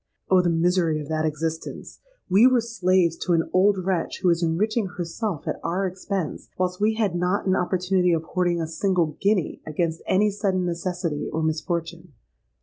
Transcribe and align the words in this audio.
Oh! 0.31 0.41
the 0.41 0.49
misery 0.49 0.99
of 0.99 1.09
that 1.09 1.25
existence! 1.27 1.99
We 2.27 2.47
were 2.47 2.59
slaves 2.61 3.15
to 3.17 3.33
an 3.33 3.47
old 3.53 3.77
wretch 3.77 4.19
who 4.23 4.29
was 4.29 4.41
enriching 4.41 4.87
herself 4.87 5.47
at 5.47 5.59
our 5.63 5.85
expense, 5.85 6.49
whilst 6.57 6.81
we 6.81 6.95
had 6.95 7.13
not 7.13 7.45
an 7.45 7.55
opportunity 7.55 8.11
of 8.11 8.23
hoarding 8.23 8.59
a 8.59 8.65
single 8.65 9.15
guinea 9.21 9.61
against 9.63 10.01
any 10.07 10.31
sudden 10.31 10.65
necessity 10.65 11.29
or 11.31 11.43
misfortune. 11.43 12.13